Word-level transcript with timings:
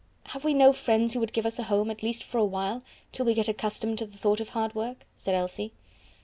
"Have 0.29 0.43
we 0.43 0.55
no 0.55 0.73
friends 0.73 1.13
who 1.13 1.19
would 1.19 1.31
give 1.31 1.45
us 1.45 1.59
a 1.59 1.63
home 1.65 1.91
at 1.91 2.01
least 2.01 2.23
for 2.23 2.39
a 2.39 2.43
while, 2.43 2.81
till 3.11 3.23
we 3.27 3.35
get 3.35 3.47
accustomed 3.47 3.99
to 3.99 4.07
the 4.07 4.17
thought 4.17 4.39
of 4.39 4.49
hard 4.49 4.73
work?" 4.73 5.05
said 5.15 5.35
Elsie. 5.35 5.73